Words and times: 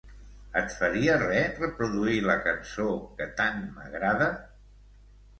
Et 0.59 0.71
faria 0.77 1.17
res 1.23 1.59
reproduir 1.63 2.23
la 2.27 2.37
cançó 2.47 2.85
que 3.19 3.27
tant 3.41 3.61
m'agrada? 3.75 4.31